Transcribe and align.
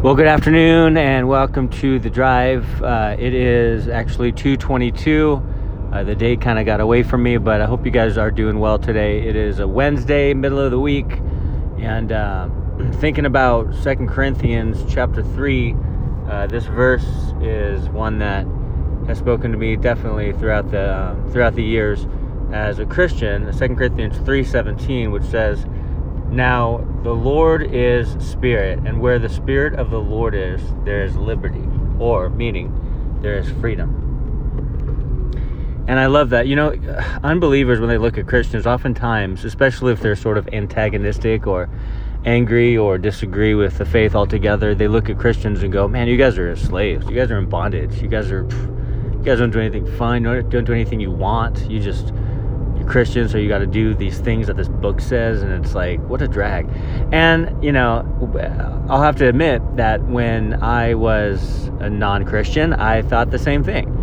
Well, 0.00 0.14
good 0.14 0.28
afternoon 0.28 0.96
and 0.96 1.26
welcome 1.26 1.68
to 1.70 1.98
the 1.98 2.08
drive. 2.08 2.80
Uh, 2.80 3.16
it 3.18 3.34
is 3.34 3.88
actually 3.88 4.30
222. 4.30 5.42
Uh, 5.92 6.04
the 6.04 6.14
day 6.14 6.36
kind 6.36 6.56
of 6.56 6.64
got 6.66 6.80
away 6.80 7.02
from 7.02 7.24
me, 7.24 7.36
but 7.36 7.60
I 7.60 7.66
hope 7.66 7.84
you 7.84 7.90
guys 7.90 8.16
are 8.16 8.30
doing 8.30 8.60
well 8.60 8.78
today. 8.78 9.26
It 9.26 9.34
is 9.34 9.58
a 9.58 9.66
Wednesday, 9.66 10.34
middle 10.34 10.60
of 10.60 10.70
the 10.70 10.78
week, 10.78 11.10
and 11.78 12.12
uh, 12.12 12.48
thinking 13.00 13.26
about 13.26 13.74
Second 13.74 14.08
Corinthians 14.08 14.84
chapter 14.88 15.20
3. 15.20 15.74
Uh, 16.30 16.46
this 16.46 16.66
verse 16.66 17.34
is 17.42 17.88
one 17.88 18.20
that 18.20 18.46
has 19.08 19.18
spoken 19.18 19.50
to 19.50 19.58
me 19.58 19.74
definitely 19.74 20.32
throughout 20.34 20.70
the 20.70 20.96
um, 20.96 21.32
throughout 21.32 21.56
the 21.56 21.64
years 21.64 22.06
as 22.52 22.78
a 22.78 22.86
Christian. 22.86 23.52
Second 23.52 23.74
Corinthians 23.74 24.16
3:17, 24.18 25.10
which 25.10 25.24
says, 25.24 25.66
now, 26.30 26.86
the 27.02 27.14
Lord 27.14 27.74
is 27.74 28.10
Spirit, 28.24 28.80
and 28.80 29.00
where 29.00 29.18
the 29.18 29.28
Spirit 29.28 29.74
of 29.74 29.90
the 29.90 30.00
Lord 30.00 30.34
is, 30.34 30.60
there 30.84 31.02
is 31.02 31.16
liberty, 31.16 31.64
or 31.98 32.28
meaning, 32.28 33.18
there 33.22 33.38
is 33.38 33.50
freedom. 33.60 34.04
And 35.88 35.98
I 35.98 36.04
love 36.06 36.30
that. 36.30 36.46
You 36.46 36.54
know, 36.54 36.72
unbelievers, 37.24 37.80
when 37.80 37.88
they 37.88 37.96
look 37.96 38.18
at 38.18 38.26
Christians, 38.26 38.66
oftentimes, 38.66 39.46
especially 39.46 39.94
if 39.94 40.00
they're 40.00 40.16
sort 40.16 40.36
of 40.36 40.46
antagonistic 40.52 41.46
or 41.46 41.70
angry 42.26 42.76
or 42.76 42.98
disagree 42.98 43.54
with 43.54 43.78
the 43.78 43.86
faith 43.86 44.14
altogether, 44.14 44.74
they 44.74 44.86
look 44.86 45.08
at 45.08 45.18
Christians 45.18 45.62
and 45.62 45.72
go, 45.72 45.88
man, 45.88 46.06
you 46.06 46.18
guys 46.18 46.36
are 46.36 46.54
slaves. 46.56 47.08
You 47.08 47.16
guys 47.16 47.30
are 47.30 47.38
in 47.38 47.48
bondage. 47.48 48.02
You 48.02 48.08
guys 48.08 48.30
are, 48.30 48.42
you 48.42 49.22
guys 49.24 49.38
don't 49.38 49.50
do 49.50 49.60
anything. 49.60 49.86
You 49.86 50.42
don't 50.42 50.64
do 50.64 50.74
anything 50.74 51.00
you 51.00 51.10
want. 51.10 51.70
You 51.70 51.80
just 51.80 52.12
Christian, 52.88 53.28
so 53.28 53.38
you 53.38 53.48
got 53.48 53.58
to 53.58 53.66
do 53.66 53.94
these 53.94 54.18
things 54.18 54.46
that 54.46 54.56
this 54.56 54.68
book 54.68 55.00
says, 55.00 55.42
and 55.42 55.64
it's 55.64 55.74
like, 55.74 56.00
what 56.08 56.22
a 56.22 56.28
drag. 56.28 56.68
And, 57.12 57.62
you 57.62 57.72
know, 57.72 58.04
uh, 58.34 58.92
I'll 58.92 59.02
have 59.02 59.16
to 59.16 59.28
admit 59.28 59.62
that 59.76 60.02
when 60.04 60.62
I 60.62 60.94
was 60.94 61.70
a 61.80 61.90
non 61.90 62.24
Christian, 62.24 62.72
I 62.72 63.02
thought 63.02 63.30
the 63.30 63.38
same 63.38 63.62
thing. 63.62 63.94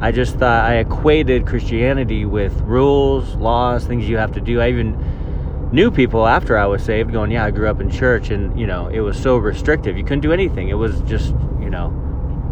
I 0.00 0.10
just 0.10 0.36
thought 0.36 0.64
I 0.68 0.76
equated 0.76 1.46
Christianity 1.46 2.24
with 2.24 2.52
rules, 2.62 3.36
laws, 3.36 3.86
things 3.86 4.08
you 4.08 4.16
have 4.16 4.32
to 4.32 4.40
do. 4.40 4.60
I 4.60 4.68
even 4.68 5.70
knew 5.72 5.90
people 5.90 6.26
after 6.26 6.58
I 6.58 6.66
was 6.66 6.82
saved 6.82 7.12
going, 7.12 7.30
Yeah, 7.30 7.44
I 7.44 7.50
grew 7.50 7.68
up 7.68 7.80
in 7.80 7.90
church, 7.90 8.30
and, 8.30 8.58
you 8.58 8.66
know, 8.66 8.88
it 8.88 9.00
was 9.00 9.16
so 9.16 9.36
restrictive. 9.36 9.96
You 9.96 10.02
couldn't 10.02 10.20
do 10.20 10.32
anything. 10.32 10.68
It 10.68 10.74
was 10.74 11.00
just, 11.02 11.30
you 11.60 11.70
know, 11.70 11.98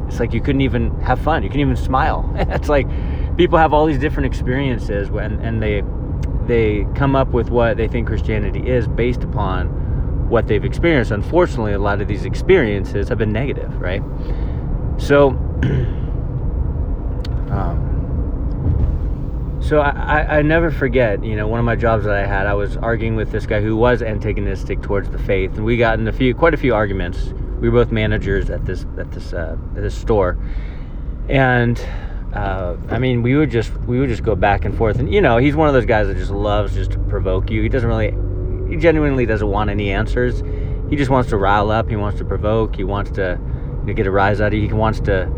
it's 0.09 0.21
like 0.21 0.33
you 0.33 0.41
couldn't 0.41 0.63
even 0.63 0.99
have 1.01 1.21
fun. 1.21 1.43
You 1.43 1.49
couldn't 1.49 1.63
even 1.63 1.77
smile. 1.77 2.29
it's 2.37 2.69
like, 2.69 2.87
people 3.41 3.57
have 3.57 3.73
all 3.73 3.87
these 3.87 3.99
different 3.99 4.27
experiences 4.27 5.09
when, 5.11 5.41
and 5.41 5.63
they 5.63 5.83
they 6.47 6.87
come 6.95 7.17
up 7.17 7.29
with 7.29 7.49
what 7.49 7.79
they 7.79 7.89
think 7.89 8.07
Christianity 8.07 8.69
is 8.69 8.87
based 8.87 9.23
upon 9.23 10.29
what 10.29 10.47
they've 10.47 10.63
experienced. 10.63 11.11
Unfortunately, 11.11 11.73
a 11.73 11.79
lot 11.79 12.03
of 12.03 12.09
these 12.09 12.27
experiences 12.27 13.09
have 13.09 13.17
been 13.17 13.33
negative, 13.33 13.81
right? 13.81 14.03
So, 14.99 15.29
um, 17.51 17.87
so 19.63 19.81
I, 19.81 20.41
I 20.41 20.43
never 20.43 20.71
forget, 20.71 21.25
you 21.25 21.35
know, 21.35 21.49
one 21.49 21.61
of 21.61 21.65
my 21.65 21.77
jobs 21.77 22.05
that 22.05 22.15
I 22.15 22.27
had, 22.27 22.47
I 22.47 22.53
was 22.53 22.77
arguing 22.77 23.17
with 23.17 23.33
this 23.33 23.47
guy 23.47 23.63
who 23.63 23.75
was 23.75 24.03
antagonistic 24.03 24.83
towards 24.83 25.09
the 25.09 25.19
faith, 25.19 25.53
and 25.55 25.65
we 25.65 25.79
got 25.79 25.99
in 25.99 26.07
a 26.07 26.13
few, 26.13 26.35
quite 26.35 26.53
a 26.53 26.59
few 26.59 26.75
arguments. 26.75 27.33
We 27.59 27.71
were 27.71 27.83
both 27.85 27.91
managers 27.91 28.51
at 28.51 28.67
this 28.67 28.85
at 28.99 29.11
this 29.13 29.33
uh, 29.33 29.57
at 29.77 29.83
this 29.83 29.95
store, 29.95 30.37
and 31.31 31.83
uh, 32.33 32.77
I 32.89 32.99
mean, 32.99 33.23
we 33.23 33.35
would 33.37 33.51
just 33.51 33.73
we 33.87 33.99
would 33.99 34.09
just 34.09 34.23
go 34.23 34.37
back 34.37 34.65
and 34.65 34.77
forth, 34.77 34.99
and 34.99 35.13
you 35.13 35.21
know, 35.21 35.39
he's 35.39 35.57
one 35.57 35.69
of 35.69 35.75
those 35.75 35.87
guys 35.87 36.07
that 36.07 36.17
just 36.17 36.31
loves 36.31 36.75
just 36.75 36.93
to 36.93 36.99
provoke 36.99 37.51
you. 37.51 37.63
He 37.63 37.69
doesn't 37.69 37.89
really, 37.89 38.15
he 38.71 38.77
genuinely 38.81 39.27
doesn't 39.27 39.49
want 39.49 39.69
any 39.69 39.91
answers. 39.91 40.43
He 40.91 40.97
just 40.97 41.11
wants 41.11 41.31
to 41.31 41.37
rile 41.37 41.71
up. 41.71 41.89
He 41.89 41.97
wants 41.97 42.19
to 42.19 42.25
provoke. 42.25 42.77
He 42.77 42.85
wants 42.85 43.11
to 43.13 43.39
you 43.81 43.87
know, 43.87 43.95
get 43.95 44.07
a 44.07 44.11
rise 44.11 44.41
out 44.41 44.49
of 44.49 44.55
you. 44.55 44.69
He 44.69 44.73
wants 44.73 45.01
to 45.01 45.29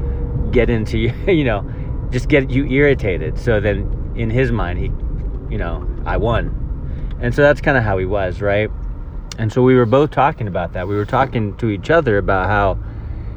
get 0.50 0.68
into 0.68 0.98
you, 0.98 1.14
you 1.26 1.44
know, 1.44 1.70
just 2.10 2.28
get 2.28 2.50
you 2.50 2.66
irritated. 2.66 3.38
So 3.38 3.58
then, 3.58 4.12
in 4.14 4.28
his 4.28 4.52
mind, 4.52 4.78
he, 4.78 4.86
you 5.50 5.58
know, 5.58 5.88
I 6.04 6.18
won, 6.18 7.16
and 7.20 7.34
so 7.34 7.40
that's 7.40 7.62
kind 7.62 7.78
of 7.78 7.84
how 7.84 7.96
he 7.96 8.04
was, 8.04 8.42
right? 8.42 8.70
And 9.38 9.50
so 9.50 9.62
we 9.62 9.74
were 9.76 9.86
both 9.86 10.10
talking 10.10 10.46
about 10.46 10.74
that. 10.74 10.86
We 10.86 10.94
were 10.94 11.06
talking 11.06 11.56
to 11.56 11.70
each 11.70 11.88
other 11.88 12.18
about 12.18 12.48
how 12.48 12.78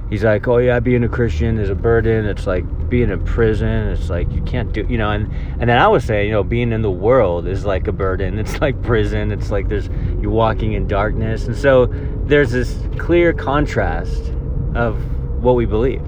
he's 0.09 0.23
like, 0.23 0.47
"Oh 0.47 0.57
yeah, 0.57 0.79
being 0.79 1.03
a 1.03 1.09
Christian 1.09 1.57
is 1.57 1.69
a 1.69 1.75
burden. 1.75 2.25
It's 2.25 2.47
like 2.47 2.63
being 2.89 3.09
in 3.09 3.23
prison. 3.25 3.89
It's 3.89 4.09
like 4.09 4.31
you 4.31 4.41
can't 4.41 4.71
do, 4.71 4.85
you 4.89 4.97
know." 4.97 5.11
And 5.11 5.31
and 5.59 5.69
then 5.69 5.77
I 5.77 5.87
was 5.87 6.03
saying, 6.03 6.27
you 6.27 6.33
know, 6.33 6.43
being 6.43 6.71
in 6.71 6.81
the 6.81 6.91
world 6.91 7.47
is 7.47 7.65
like 7.65 7.87
a 7.87 7.91
burden. 7.91 8.39
It's 8.45 8.61
like 8.61 8.81
prison. 8.83 9.31
It's 9.31 9.49
like 9.51 9.67
there's 9.67 9.89
you're 10.21 10.31
walking 10.31 10.73
in 10.73 10.87
darkness, 10.87 11.47
and 11.47 11.55
so 11.55 11.87
there's 12.25 12.51
this 12.51 12.77
clear 12.97 13.33
contrast 13.33 14.31
of 14.75 14.95
what 15.43 15.55
we 15.55 15.65
believe. 15.65 16.03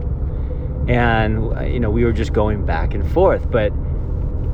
And 0.88 1.74
you 1.74 1.80
know, 1.80 1.90
we 1.90 2.06
were 2.06 2.13
just 2.13 2.34
going 2.34 2.66
back 2.66 2.94
and 2.94 3.09
forth, 3.12 3.50
but 3.50 3.72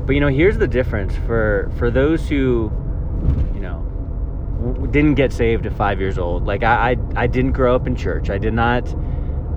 but 0.06 0.14
you 0.14 0.20
know, 0.20 0.28
here's 0.28 0.58
the 0.58 0.66
difference 0.66 1.16
for 1.26 1.70
for 1.78 1.90
those 1.90 2.28
who, 2.28 2.70
you 3.54 3.60
know, 3.60 3.80
didn't 4.90 5.14
get 5.14 5.32
saved 5.32 5.66
at 5.66 5.72
five 5.74 6.00
years 6.00 6.18
old. 6.18 6.44
Like 6.46 6.62
I, 6.62 6.92
I, 6.92 7.22
I 7.22 7.26
didn't 7.26 7.52
grow 7.52 7.74
up 7.74 7.86
in 7.86 7.96
church. 7.96 8.30
I 8.30 8.38
did 8.38 8.54
not 8.54 8.94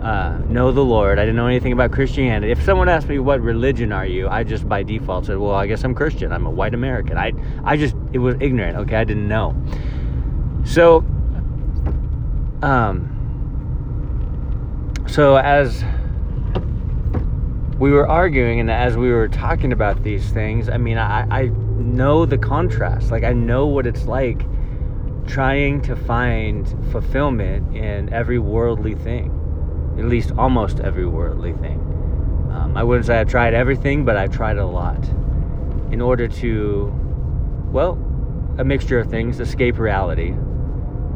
uh, 0.07 0.37
know 0.47 0.71
the 0.71 0.85
Lord. 0.85 1.19
I 1.19 1.23
didn't 1.23 1.35
know 1.35 1.47
anything 1.47 1.73
about 1.73 1.91
Christianity. 1.91 2.49
If 2.49 2.63
someone 2.63 2.87
asked 2.87 3.09
me 3.09 3.19
what 3.19 3.41
religion 3.41 3.91
are 3.91 4.05
you, 4.05 4.29
I 4.29 4.45
just 4.45 4.67
by 4.69 4.81
default 4.81 5.25
said, 5.25 5.37
"Well, 5.37 5.51
I 5.51 5.67
guess 5.67 5.83
I'm 5.83 5.93
Christian. 5.93 6.31
I'm 6.31 6.45
a 6.45 6.49
white 6.49 6.73
American." 6.73 7.17
I 7.17 7.33
I 7.65 7.75
just 7.75 7.93
it 8.13 8.19
was 8.19 8.35
ignorant. 8.39 8.77
Okay, 8.77 8.95
I 8.95 9.03
didn't 9.03 9.27
know. 9.27 9.53
So, 10.63 10.99
um, 12.61 13.11
so 15.09 15.35
as 15.35 15.83
we 17.77 17.91
were 17.91 18.07
arguing 18.07 18.61
and 18.61 18.71
as 18.71 18.95
we 18.95 19.11
were 19.11 19.27
talking 19.27 19.73
about 19.73 20.03
these 20.03 20.29
things, 20.29 20.69
I 20.69 20.77
mean, 20.77 20.97
I 20.97 21.27
I 21.29 21.47
know 21.47 22.25
the 22.25 22.37
contrast. 22.37 23.11
Like 23.11 23.25
I 23.25 23.33
know 23.33 23.67
what 23.67 23.85
it's 23.85 24.05
like 24.05 24.45
trying 25.27 25.81
to 25.81 25.97
find 25.97 26.65
fulfillment 26.93 27.75
in 27.75 28.07
every 28.13 28.39
worldly 28.39 28.95
thing 28.95 29.37
at 29.97 30.05
least 30.05 30.31
almost 30.37 30.79
every 30.79 31.05
worldly 31.05 31.53
thing. 31.53 31.79
Um, 32.51 32.75
I 32.75 32.83
wouldn't 32.83 33.05
say 33.05 33.19
I've 33.19 33.29
tried 33.29 33.53
everything, 33.53 34.05
but 34.05 34.15
I've 34.17 34.31
tried 34.31 34.57
a 34.57 34.65
lot 34.65 35.03
in 35.91 36.01
order 36.01 36.27
to, 36.27 36.91
well, 37.71 37.93
a 38.57 38.63
mixture 38.63 38.99
of 38.99 39.09
things, 39.09 39.39
escape 39.39 39.77
reality, 39.77 40.33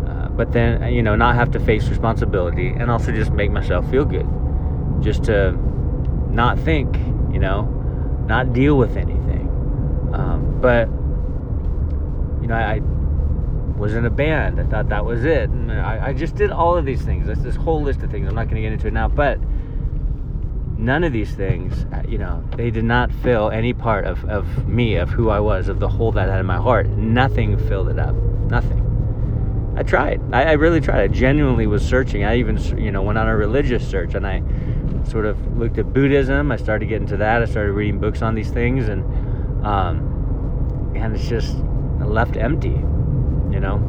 uh, 0.07 0.29
but 0.29 0.51
then, 0.51 0.93
you 0.93 1.01
know, 1.01 1.15
not 1.15 1.35
have 1.35 1.51
to 1.51 1.59
face 1.59 1.87
responsibility 1.87 2.69
and 2.69 2.89
also 2.89 3.11
just 3.11 3.31
make 3.31 3.51
myself 3.51 3.89
feel 3.89 4.05
good. 4.05 4.27
Just 5.01 5.23
to 5.25 5.51
not 6.31 6.59
think, 6.59 6.95
you 7.33 7.39
know, 7.39 7.63
not 8.27 8.53
deal 8.53 8.77
with 8.77 8.95
anything. 8.97 9.49
Um, 10.13 10.59
but, 10.61 10.87
you 12.41 12.47
know, 12.47 12.55
I, 12.55 12.81
was 13.81 13.95
in 13.95 14.05
a 14.05 14.11
band. 14.11 14.59
I 14.59 14.63
thought 14.65 14.89
that 14.89 15.03
was 15.03 15.25
it. 15.25 15.49
I, 15.49 16.09
I 16.09 16.13
just 16.13 16.35
did 16.35 16.51
all 16.51 16.77
of 16.77 16.85
these 16.85 17.01
things. 17.01 17.25
That's 17.25 17.41
this 17.41 17.55
whole 17.55 17.81
list 17.81 18.03
of 18.03 18.11
things. 18.11 18.29
I'm 18.29 18.35
not 18.35 18.43
going 18.43 18.57
to 18.57 18.61
get 18.61 18.71
into 18.71 18.87
it 18.87 18.93
now, 18.93 19.07
but 19.07 19.39
none 20.77 21.03
of 21.03 21.11
these 21.11 21.33
things, 21.33 21.85
uh, 21.91 22.03
you 22.07 22.19
know, 22.19 22.47
they 22.55 22.69
did 22.69 22.85
not 22.85 23.11
fill 23.11 23.49
any 23.49 23.73
part 23.73 24.05
of, 24.05 24.23
of 24.25 24.67
me, 24.67 24.97
of 24.97 25.09
who 25.09 25.31
I 25.31 25.39
was, 25.39 25.67
of 25.67 25.79
the 25.79 25.89
hole 25.89 26.11
that 26.11 26.29
I 26.29 26.33
had 26.33 26.39
in 26.39 26.45
my 26.45 26.57
heart. 26.57 26.89
Nothing 26.89 27.57
filled 27.57 27.89
it 27.89 27.97
up. 27.97 28.13
Nothing. 28.13 29.73
I 29.75 29.81
tried. 29.81 30.21
I, 30.31 30.43
I 30.43 30.51
really 30.53 30.79
tried. 30.79 31.01
I 31.01 31.07
genuinely 31.07 31.65
was 31.65 31.83
searching. 31.83 32.23
I 32.23 32.37
even, 32.37 32.57
you 32.77 32.91
know, 32.91 33.01
went 33.01 33.17
on 33.17 33.27
a 33.27 33.35
religious 33.35 33.87
search 33.89 34.13
and 34.13 34.27
I 34.27 34.43
sort 35.09 35.25
of 35.25 35.57
looked 35.57 35.79
at 35.79 35.91
Buddhism. 35.91 36.51
I 36.51 36.57
started 36.57 36.85
getting 36.85 37.07
to 37.07 37.17
that. 37.17 37.41
I 37.41 37.45
started 37.45 37.73
reading 37.73 37.99
books 37.99 38.21
on 38.21 38.35
these 38.35 38.51
things 38.51 38.89
and, 38.89 39.03
um, 39.65 40.93
and 40.95 41.15
it's 41.15 41.27
just 41.27 41.57
left 41.99 42.37
empty 42.37 42.83
you 43.51 43.59
know? 43.59 43.79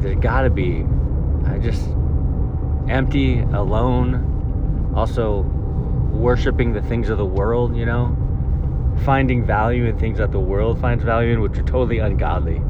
There's 0.00 0.18
gotta 0.18 0.50
be. 0.50 0.84
I 1.46 1.58
just 1.58 1.88
empty, 2.88 3.40
alone, 3.40 4.92
also 4.94 5.42
worshiping 6.12 6.72
the 6.72 6.82
things 6.82 7.08
of 7.08 7.18
the 7.18 7.24
world, 7.24 7.76
you 7.76 7.86
know? 7.86 8.16
Finding 9.04 9.44
value 9.44 9.86
in 9.86 9.98
things 9.98 10.18
that 10.18 10.32
the 10.32 10.40
world 10.40 10.80
finds 10.80 11.04
value 11.04 11.32
in, 11.32 11.40
which 11.40 11.58
are 11.58 11.62
totally 11.62 11.98
ungodly. 11.98 12.60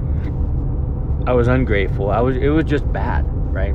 I 1.27 1.33
was 1.33 1.49
ungrateful. 1.49 2.11
I 2.11 2.21
was 2.21 2.37
it 2.37 2.49
was 2.49 2.65
just 2.65 2.91
bad, 2.93 3.25
right? 3.53 3.75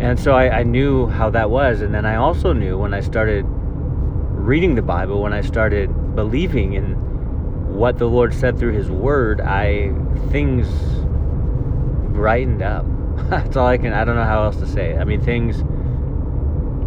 And 0.00 0.18
so 0.18 0.32
I, 0.32 0.60
I 0.60 0.62
knew 0.62 1.06
how 1.08 1.30
that 1.30 1.50
was, 1.50 1.80
and 1.80 1.92
then 1.94 2.06
I 2.06 2.16
also 2.16 2.52
knew 2.52 2.78
when 2.78 2.94
I 2.94 3.00
started 3.00 3.44
reading 3.46 4.74
the 4.74 4.82
Bible, 4.82 5.22
when 5.22 5.32
I 5.32 5.40
started 5.40 6.14
believing 6.14 6.74
in 6.74 6.94
what 7.78 7.96
the 7.96 8.06
Lord 8.06 8.34
said 8.34 8.58
through 8.58 8.72
His 8.72 8.90
Word, 8.90 9.40
I 9.40 9.92
things 10.30 10.66
brightened 12.12 12.60
up. 12.60 12.84
That's 13.30 13.56
all 13.56 13.68
I 13.68 13.78
can. 13.78 13.92
I 13.92 14.04
don't 14.04 14.16
know 14.16 14.24
how 14.24 14.42
else 14.42 14.56
to 14.56 14.66
say 14.66 14.90
it. 14.90 14.98
I 14.98 15.04
mean, 15.04 15.20
things 15.20 15.62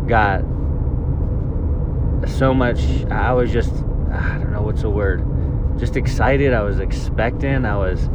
got 0.09 0.41
so 2.29 2.53
much. 2.53 2.81
I 3.05 3.31
was 3.31 3.51
just, 3.51 3.71
I 4.11 4.37
don't 4.37 4.51
know 4.51 4.61
what's 4.61 4.81
the 4.81 4.89
word. 4.89 5.25
Just 5.79 5.95
excited. 5.95 6.53
I 6.53 6.61
was 6.61 6.79
expectant. 6.79 7.65
I 7.65 7.77
was 7.77 8.09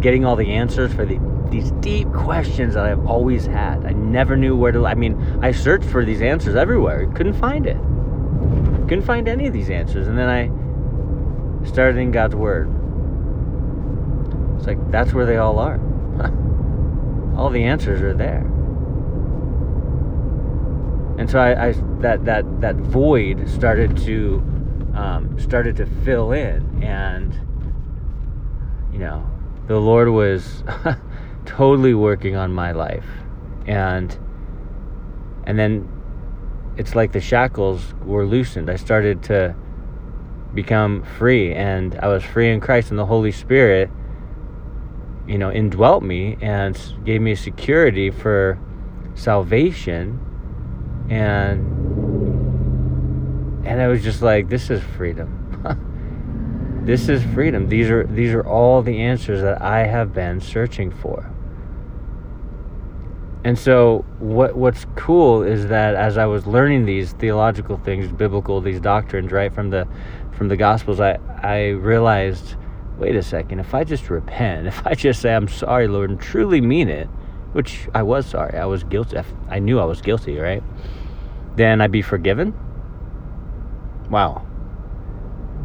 getting 0.00 0.26
all 0.26 0.36
the 0.36 0.52
answers 0.52 0.92
for 0.92 1.06
the 1.06 1.18
these 1.50 1.72
deep 1.80 2.12
questions 2.12 2.74
that 2.74 2.84
I've 2.84 3.04
always 3.06 3.46
had. 3.46 3.84
I 3.84 3.90
never 3.90 4.36
knew 4.36 4.56
where 4.56 4.70
to. 4.72 4.86
I 4.86 4.94
mean, 4.94 5.20
I 5.42 5.50
searched 5.50 5.86
for 5.86 6.04
these 6.04 6.22
answers 6.22 6.54
everywhere, 6.54 7.10
couldn't 7.14 7.34
find 7.34 7.66
it. 7.66 7.78
Couldn't 8.88 9.02
find 9.02 9.26
any 9.26 9.46
of 9.46 9.52
these 9.52 9.70
answers, 9.70 10.06
and 10.06 10.16
then 10.16 10.28
I 10.28 10.48
started 11.64 11.98
in 11.98 12.10
God's 12.10 12.34
Word. 12.34 12.68
It's 14.56 14.66
like 14.66 14.90
that's 14.90 15.12
where 15.12 15.26
they 15.26 15.36
all 15.36 15.58
are. 15.58 15.76
all 17.36 17.50
the 17.50 17.64
answers 17.64 18.02
are 18.02 18.14
there. 18.14 18.46
And 21.18 21.30
so 21.30 21.38
I, 21.38 21.68
I 21.68 21.72
that 22.00 22.24
that 22.24 22.60
that 22.60 22.76
void 22.76 23.48
started 23.48 23.96
to 23.98 24.42
um, 24.94 25.38
started 25.38 25.76
to 25.76 25.86
fill 26.04 26.32
in, 26.32 26.82
and 26.82 27.34
you 28.92 28.98
know, 28.98 29.24
the 29.66 29.78
Lord 29.78 30.08
was 30.08 30.64
totally 31.44 31.94
working 31.94 32.36
on 32.36 32.52
my 32.52 32.72
life, 32.72 33.06
and 33.66 34.16
and 35.44 35.58
then 35.58 35.88
it's 36.76 36.94
like 36.94 37.12
the 37.12 37.20
shackles 37.20 37.94
were 38.04 38.26
loosened. 38.26 38.70
I 38.70 38.76
started 38.76 39.22
to 39.24 39.54
become 40.54 41.04
free, 41.18 41.52
and 41.52 41.98
I 42.00 42.08
was 42.08 42.24
free 42.24 42.50
in 42.50 42.60
Christ, 42.60 42.90
and 42.90 42.98
the 42.98 43.06
Holy 43.06 43.32
Spirit, 43.32 43.90
you 45.26 45.38
know, 45.38 45.50
indwelt 45.50 46.02
me 46.02 46.36
and 46.40 46.78
gave 47.04 47.20
me 47.20 47.34
security 47.34 48.10
for 48.10 48.58
salvation, 49.14 50.18
and 51.08 51.66
and 53.64 53.80
I 53.80 53.88
was 53.88 54.02
just 54.02 54.22
like, 54.22 54.48
this 54.48 54.70
is 54.70 54.82
freedom. 54.82 56.82
this 56.84 57.08
is 57.08 57.22
freedom. 57.22 57.68
These 57.68 57.90
are 57.90 58.04
these 58.04 58.32
are 58.32 58.46
all 58.46 58.82
the 58.82 59.00
answers 59.00 59.42
that 59.42 59.62
I 59.62 59.86
have 59.86 60.12
been 60.12 60.40
searching 60.40 60.90
for. 60.90 61.30
And 63.44 63.58
so 63.58 64.04
what 64.18 64.54
what's 64.54 64.86
cool 64.96 65.42
is 65.42 65.68
that 65.68 65.94
as 65.94 66.18
I 66.18 66.26
was 66.26 66.46
learning 66.46 66.84
these 66.84 67.12
theological 67.14 67.78
things, 67.78 68.12
biblical, 68.12 68.60
these 68.60 68.80
doctrines, 68.80 69.32
right, 69.32 69.52
from 69.52 69.70
the 69.70 69.88
from 70.32 70.48
the 70.48 70.56
gospels, 70.56 71.00
I, 71.00 71.18
I 71.42 71.68
realized, 71.70 72.56
wait 72.98 73.16
a 73.16 73.22
second, 73.22 73.60
if 73.60 73.74
I 73.74 73.84
just 73.84 74.10
repent, 74.10 74.66
if 74.66 74.86
I 74.86 74.94
just 74.94 75.22
say 75.22 75.34
I'm 75.34 75.48
sorry, 75.48 75.88
Lord, 75.88 76.10
and 76.10 76.20
truly 76.20 76.60
mean 76.60 76.88
it, 76.88 77.06
which 77.52 77.88
I 77.94 78.02
was 78.02 78.26
sorry, 78.26 78.58
I 78.58 78.66
was 78.66 78.84
guilty 78.84 79.18
I 79.48 79.58
knew 79.58 79.80
I 79.80 79.84
was 79.84 80.00
guilty, 80.02 80.38
right? 80.38 80.62
Then 81.56 81.80
I'd 81.80 81.92
be 81.92 82.02
forgiven 82.02 82.54
Wow. 84.10 84.44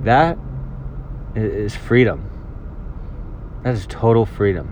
That 0.03 0.37
is 1.35 1.75
freedom. 1.75 2.29
That 3.63 3.73
is 3.73 3.87
total 3.87 4.27
freedom. 4.27 4.71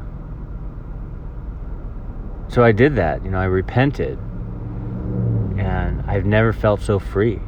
So 2.54 2.64
I 2.64 2.72
did 2.72 2.98
that. 2.98 3.26
You 3.26 3.32
know, 3.32 3.40
I 3.40 3.46
repented. 3.46 4.20
And 5.58 6.04
I've 6.06 6.26
never 6.26 6.54
felt 6.54 6.82
so 6.82 7.00
free. 7.00 7.40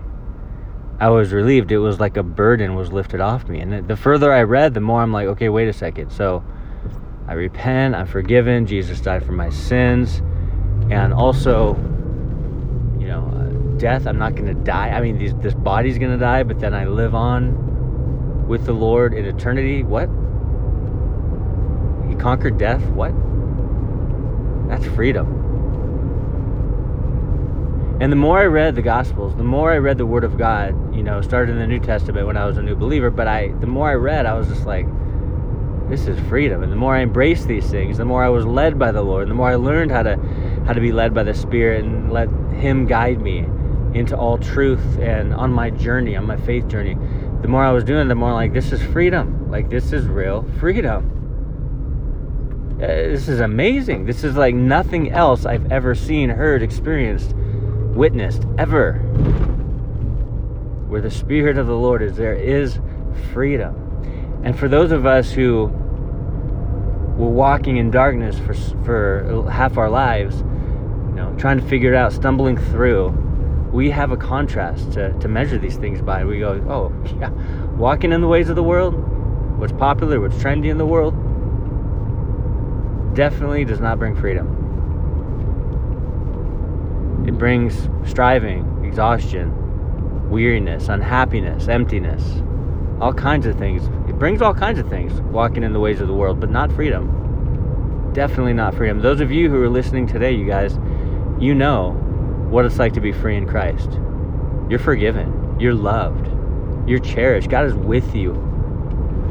I 0.99 1.09
was 1.09 1.31
relieved. 1.31 1.71
It 1.71 1.77
was 1.77 1.99
like 1.99 2.17
a 2.17 2.23
burden 2.23 2.73
was 2.73 2.91
lifted 2.91 3.21
off 3.21 3.47
me. 3.47 3.59
And 3.59 3.87
the 3.87 3.95
further 3.95 4.33
I 4.33 4.41
read, 4.41 4.73
the 4.73 4.79
more 4.79 5.03
I'm 5.03 5.13
like, 5.13 5.27
okay, 5.27 5.49
wait 5.49 5.67
a 5.67 5.73
second. 5.73 6.09
So 6.11 6.43
I 7.27 7.33
repent. 7.33 7.93
I'm 7.93 8.07
forgiven. 8.07 8.65
Jesus 8.65 8.99
died 8.99 9.23
for 9.23 9.33
my 9.33 9.51
sins. 9.51 10.23
And 10.89 11.13
also, 11.13 11.75
you 12.99 13.07
know, 13.07 13.31
uh, 13.35 13.77
death. 13.77 14.07
I'm 14.07 14.17
not 14.17 14.33
going 14.33 14.47
to 14.47 14.63
die. 14.63 14.89
I 14.89 15.01
mean, 15.01 15.19
these, 15.19 15.35
this 15.35 15.53
body's 15.53 15.99
going 15.99 16.13
to 16.13 16.17
die, 16.17 16.41
but 16.41 16.59
then 16.59 16.73
I 16.73 16.85
live 16.85 17.13
on 17.13 18.47
with 18.47 18.65
the 18.65 18.73
Lord 18.73 19.13
in 19.13 19.25
eternity. 19.25 19.83
What? 19.83 20.09
He 22.09 22.15
conquered 22.15 22.57
death? 22.57 22.81
What? 22.87 23.13
That's 24.67 24.85
freedom. 24.85 25.45
And 28.01 28.11
the 28.11 28.17
more 28.17 28.39
I 28.39 28.45
read 28.45 28.75
the 28.75 28.81
Gospels, 28.81 29.35
the 29.37 29.43
more 29.43 29.71
I 29.71 29.77
read 29.77 29.97
the 29.97 30.05
Word 30.05 30.25
of 30.25 30.37
God, 30.37 30.93
you 30.93 31.01
know, 31.01 31.21
started 31.21 31.53
in 31.53 31.59
the 31.59 31.67
New 31.67 31.79
Testament 31.79 32.27
when 32.27 32.35
I 32.35 32.45
was 32.45 32.57
a 32.57 32.61
new 32.61 32.75
believer, 32.75 33.09
but 33.09 33.27
I, 33.27 33.49
the 33.59 33.67
more 33.67 33.89
I 33.89 33.93
read, 33.93 34.25
I 34.25 34.33
was 34.33 34.49
just 34.49 34.65
like, 34.65 34.85
this 35.89 36.07
is 36.07 36.19
freedom. 36.27 36.61
And 36.61 36.71
the 36.71 36.75
more 36.75 36.95
I 36.95 37.01
embraced 37.01 37.47
these 37.47 37.69
things, 37.69 37.97
the 37.97 38.05
more 38.05 38.23
I 38.23 38.29
was 38.29 38.45
led 38.45 38.77
by 38.77 38.91
the 38.91 39.01
Lord, 39.01 39.23
and 39.23 39.31
the 39.31 39.35
more 39.35 39.49
I 39.49 39.55
learned 39.55 39.91
how 39.91 40.03
to, 40.03 40.17
how 40.65 40.73
to 40.73 40.81
be 40.81 40.91
led 40.91 41.13
by 41.13 41.23
the 41.23 41.33
Spirit 41.33 41.85
and 41.85 42.11
let 42.11 42.27
Him 42.53 42.85
guide 42.85 43.21
me 43.21 43.45
into 43.97 44.17
all 44.17 44.37
truth 44.37 44.99
and 44.99 45.33
on 45.33 45.51
my 45.51 45.69
journey, 45.69 46.17
on 46.17 46.25
my 46.25 46.37
faith 46.37 46.67
journey, 46.67 46.95
the 47.41 47.47
more 47.47 47.63
I 47.63 47.71
was 47.71 47.85
doing, 47.85 48.09
the 48.09 48.15
more 48.15 48.33
like 48.33 48.51
this 48.51 48.73
is 48.73 48.81
freedom. 48.81 49.49
Like 49.49 49.69
this 49.69 49.93
is 49.93 50.05
real 50.05 50.45
freedom. 50.59 51.14
Uh, 52.75 52.87
this 52.87 53.29
is 53.29 53.39
amazing. 53.39 54.05
This 54.05 54.25
is 54.25 54.35
like 54.35 54.53
nothing 54.53 55.11
else 55.11 55.45
I've 55.45 55.71
ever 55.71 55.95
seen, 55.95 56.29
heard, 56.29 56.61
experienced, 56.61 57.33
witnessed 57.33 58.43
ever. 58.57 58.95
Where 60.89 60.99
the 60.99 61.09
Spirit 61.09 61.57
of 61.57 61.67
the 61.67 61.75
Lord 61.75 62.01
is, 62.01 62.17
there 62.17 62.35
is 62.35 62.79
freedom. 63.31 64.41
And 64.43 64.59
for 64.59 64.67
those 64.67 64.91
of 64.91 65.05
us 65.05 65.31
who 65.31 65.67
were 67.17 67.29
walking 67.29 67.77
in 67.77 67.91
darkness 67.91 68.37
for 68.39 68.53
for 68.83 69.49
half 69.49 69.77
our 69.77 69.89
lives, 69.89 70.41
you 70.41 71.15
know, 71.15 71.33
trying 71.37 71.57
to 71.57 71.65
figure 71.65 71.93
it 71.93 71.95
out, 71.95 72.11
stumbling 72.11 72.57
through, 72.57 73.07
we 73.71 73.89
have 73.89 74.11
a 74.11 74.17
contrast 74.17 74.91
to, 74.93 75.13
to 75.19 75.29
measure 75.29 75.57
these 75.57 75.77
things 75.77 76.01
by. 76.01 76.25
We 76.25 76.39
go, 76.39 76.61
oh, 76.69 76.93
yeah, 77.19 77.29
walking 77.77 78.11
in 78.11 78.19
the 78.19 78.27
ways 78.27 78.49
of 78.49 78.57
the 78.57 78.63
world, 78.63 78.95
what's 79.57 79.71
popular, 79.71 80.19
what's 80.19 80.35
trendy 80.35 80.69
in 80.69 80.77
the 80.77 80.85
world, 80.85 81.15
definitely 83.15 83.65
does 83.65 83.79
not 83.79 83.97
bring 83.97 84.15
freedom. 84.15 84.45
It 87.27 87.37
brings 87.37 87.89
striving, 88.07 88.83
exhaustion, 88.85 90.29
weariness, 90.29 90.89
unhappiness, 90.89 91.67
emptiness, 91.67 92.43
all 93.01 93.13
kinds 93.13 93.45
of 93.45 93.57
things. 93.57 93.87
It 94.07 94.19
brings 94.19 94.41
all 94.41 94.53
kinds 94.53 94.79
of 94.79 94.87
things 94.89 95.19
walking 95.21 95.63
in 95.63 95.73
the 95.73 95.79
ways 95.79 96.01
of 96.01 96.07
the 96.07 96.13
world, 96.13 96.39
but 96.39 96.51
not 96.51 96.71
freedom. 96.71 98.11
Definitely 98.13 98.53
not 98.53 98.75
freedom. 98.75 98.99
Those 98.99 99.21
of 99.21 99.31
you 99.31 99.49
who 99.49 99.61
are 99.61 99.69
listening 99.69 100.07
today, 100.07 100.33
you 100.33 100.45
guys, 100.45 100.77
you 101.39 101.55
know 101.55 101.91
what 102.49 102.65
it's 102.65 102.77
like 102.77 102.93
to 102.93 103.01
be 103.01 103.11
free 103.11 103.35
in 103.35 103.47
Christ. 103.47 103.99
You're 104.69 104.79
forgiven. 104.79 105.57
You're 105.59 105.73
loved. 105.73 106.29
You're 106.87 106.99
cherished. 106.99 107.49
God 107.49 107.65
is 107.65 107.73
with 107.73 108.15
you 108.15 108.33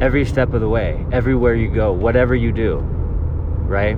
every 0.01 0.25
step 0.25 0.53
of 0.53 0.61
the 0.61 0.69
way, 0.69 1.05
everywhere 1.11 1.55
you 1.55 1.69
go, 1.69 1.93
whatever 1.93 2.35
you 2.35 2.51
do, 2.51 2.79
right? 3.67 3.97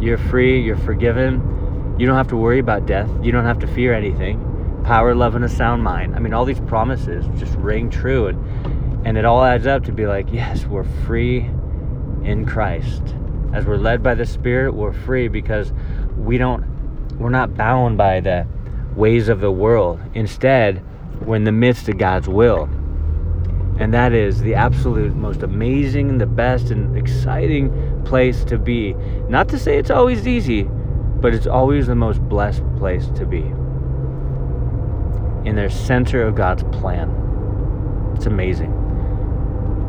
You're 0.00 0.18
free. 0.18 0.60
You're 0.60 0.76
forgiven. 0.78 1.96
You 1.98 2.06
don't 2.06 2.16
have 2.16 2.28
to 2.28 2.36
worry 2.36 2.58
about 2.58 2.86
death. 2.86 3.10
You 3.22 3.32
don't 3.32 3.44
have 3.44 3.58
to 3.60 3.66
fear 3.66 3.92
anything. 3.92 4.82
Power, 4.84 5.14
love, 5.14 5.34
and 5.34 5.44
a 5.44 5.48
sound 5.48 5.84
mind. 5.84 6.16
I 6.16 6.18
mean, 6.18 6.32
all 6.32 6.44
these 6.44 6.60
promises 6.60 7.26
just 7.38 7.54
ring 7.56 7.90
true. 7.90 8.28
And, 8.28 9.06
and 9.06 9.18
it 9.18 9.24
all 9.24 9.44
adds 9.44 9.66
up 9.66 9.84
to 9.84 9.92
be 9.92 10.06
like, 10.06 10.32
yes, 10.32 10.66
we're 10.66 10.88
free 11.04 11.50
in 12.24 12.46
Christ. 12.46 13.02
As 13.52 13.66
we're 13.66 13.76
led 13.76 14.02
by 14.02 14.14
the 14.14 14.24
Spirit, 14.24 14.74
we're 14.74 14.92
free 14.92 15.28
because 15.28 15.72
we 16.16 16.38
don't 16.38 16.64
we're 17.18 17.28
not 17.28 17.54
bound 17.54 17.98
by 17.98 18.20
the 18.20 18.46
ways 18.96 19.28
of 19.28 19.40
the 19.40 19.50
world. 19.50 20.00
Instead, 20.14 20.82
we're 21.20 21.36
in 21.36 21.44
the 21.44 21.52
midst 21.52 21.88
of 21.88 21.98
God's 21.98 22.28
will. 22.28 22.64
And 23.78 23.92
that 23.94 24.12
is 24.12 24.40
the 24.40 24.54
absolute 24.54 25.14
most 25.14 25.42
amazing, 25.42 26.18
the 26.18 26.26
best, 26.26 26.70
and 26.70 26.96
exciting 26.96 27.70
place 28.04 28.44
to 28.44 28.58
be. 28.58 28.94
Not 29.28 29.48
to 29.48 29.58
say 29.58 29.78
it's 29.78 29.90
always 29.90 30.26
easy, 30.26 30.62
but 30.64 31.34
it's 31.34 31.46
always 31.46 31.86
the 31.86 31.94
most 31.94 32.20
blessed 32.22 32.62
place 32.78 33.08
to 33.16 33.26
be. 33.26 33.42
In 35.48 35.56
the 35.56 35.68
center 35.70 36.22
of 36.22 36.34
God's 36.34 36.62
plan. 36.78 37.10
It's 38.16 38.26
amazing. 38.26 38.70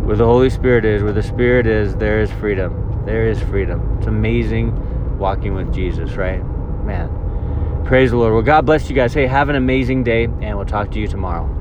Where 0.05 0.15
the 0.15 0.25
Holy 0.25 0.49
Spirit 0.49 0.85
is, 0.85 1.03
where 1.03 1.13
the 1.13 1.23
Spirit 1.23 1.67
is, 1.67 1.95
there 1.95 2.21
is 2.21 2.31
freedom. 2.33 3.03
There 3.05 3.27
is 3.27 3.41
freedom. 3.43 3.97
It's 3.97 4.07
amazing 4.07 5.17
walking 5.17 5.53
with 5.53 5.73
Jesus, 5.73 6.13
right? 6.13 6.43
Man. 6.85 7.83
Praise 7.85 8.11
the 8.11 8.17
Lord. 8.17 8.33
Well, 8.33 8.41
God 8.41 8.65
bless 8.65 8.89
you 8.89 8.95
guys. 8.95 9.13
Hey, 9.13 9.27
have 9.27 9.49
an 9.49 9.55
amazing 9.55 10.03
day, 10.03 10.25
and 10.25 10.55
we'll 10.57 10.65
talk 10.65 10.91
to 10.91 10.99
you 10.99 11.07
tomorrow. 11.07 11.60